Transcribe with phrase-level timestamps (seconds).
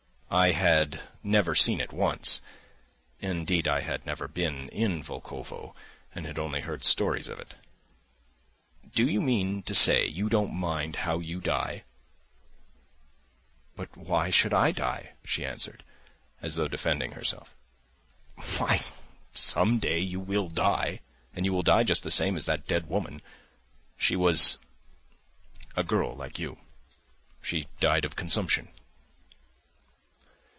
[0.33, 2.39] (I had never seen it once,
[3.19, 5.75] indeed I had never been in Volkovo,
[6.15, 7.55] and had only heard stories of it.)
[8.95, 11.83] "Do you mean to say, you don't mind how you die?"
[13.75, 15.83] "But why should I die?" she answered,
[16.41, 17.53] as though defending herself.
[18.55, 18.79] "Why,
[19.33, 21.01] some day you will die,
[21.33, 23.21] and you will die just the same as that dead woman.
[23.97, 24.59] She was...
[25.75, 26.57] a girl like you.
[27.41, 28.69] She died of consumption."